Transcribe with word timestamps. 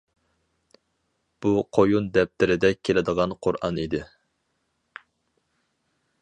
بۇ 1.45 1.51
قويۇن 1.77 2.07
دەپتىرىدەك 2.15 2.81
كېلىدىغان 2.89 3.37
قۇرئان 3.47 3.79
ئىدى. 3.85 4.01